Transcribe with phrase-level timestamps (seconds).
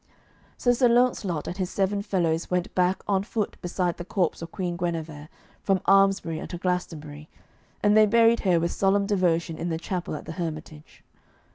[0.57, 4.51] So Sir Launcelot and his seven fellows went back on foot beside the corpse of
[4.51, 5.29] Queen Guenever
[5.61, 7.29] from Almesbury unto Glastonbury,
[7.83, 11.03] and they buried her with solemn devotion in the chapel at the hermitage.